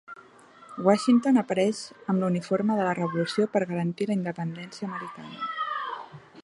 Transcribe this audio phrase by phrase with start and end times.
[0.85, 1.81] Washington apareix
[2.13, 5.51] amb l'uniforme de la revolució per garantir la independència americana.